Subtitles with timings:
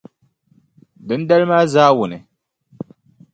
[1.07, 2.17] Dindali maa zaawuni,